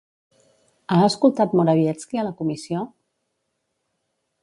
[0.93, 2.85] Ha escoltat Morawiecki a la Comissió?